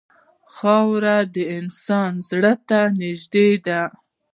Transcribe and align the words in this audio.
خاوره 0.53 1.17
د 1.35 1.35
انسان 1.57 2.11
زړه 2.29 2.53
ته 2.67 2.79
نږدې 2.99 3.49
ده. 3.65 3.81